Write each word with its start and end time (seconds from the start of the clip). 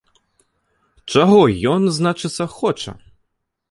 Чаго 1.17 1.39
ён, 1.75 1.81
значыцца, 2.01 2.53
хоча? 2.59 3.01